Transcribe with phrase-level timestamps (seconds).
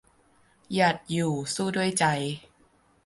[0.73, 2.05] หยัดอยู่สู้ด้วยใจ